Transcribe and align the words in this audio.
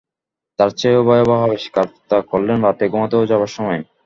তার 0.59 0.69
চেয়েও 0.71 1.01
ভয়াবহ 1.03 1.39
আবিষ্কারতা 1.43 2.17
করলেন 2.31 2.57
রাতে 2.61 2.83
ঘুমোতে 2.91 3.17
যাবার 3.31 3.51
সময়। 3.55 3.81